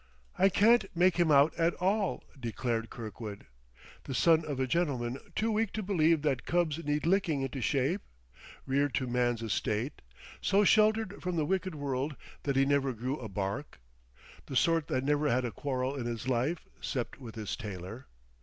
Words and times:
"I 0.35 0.49
can't 0.49 0.85
make 0.95 1.17
him 1.17 1.29
out 1.29 1.53
at 1.59 1.75
all!" 1.75 2.23
declared 2.39 2.89
Kirkwood. 2.89 3.45
"The 4.05 4.15
son 4.15 4.43
of 4.45 4.59
a 4.59 4.65
gentleman 4.65 5.19
too 5.35 5.51
weak 5.51 5.71
to 5.73 5.83
believe 5.83 6.23
that 6.23 6.43
cubs 6.47 6.83
need 6.83 7.05
licking 7.05 7.43
into 7.43 7.61
shape? 7.61 8.01
Reared 8.65 8.95
to 8.95 9.05
man's 9.05 9.43
estate, 9.43 10.01
so 10.41 10.63
sheltered 10.63 11.21
from 11.21 11.35
the 11.35 11.45
wicked 11.45 11.75
world 11.75 12.15
that 12.41 12.55
he 12.55 12.65
never 12.65 12.93
grew 12.93 13.19
a 13.19 13.29
bark?... 13.29 13.79
The 14.47 14.55
sort 14.55 14.87
that 14.87 15.03
never 15.03 15.29
had 15.29 15.45
a 15.45 15.51
quarrel 15.51 15.95
in 15.95 16.07
his 16.07 16.27
life, 16.27 16.67
'cept 16.81 17.19
with 17.19 17.35
his 17.35 17.55
tailor?... 17.55 18.07